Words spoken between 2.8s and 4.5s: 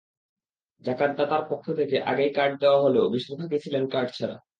হলেও বেশির ভাগই ছিলেন কার্ডছাড়া।